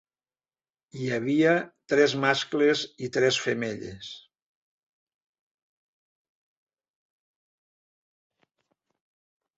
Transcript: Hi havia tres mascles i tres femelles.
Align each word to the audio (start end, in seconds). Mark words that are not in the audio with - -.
Hi 1.01 1.09
havia 1.17 1.51
tres 1.93 2.15
mascles 2.23 2.81
i 3.07 3.11
tres 3.19 3.37
femelles. 3.49 4.09